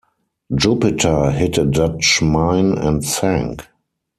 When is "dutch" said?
1.67-2.23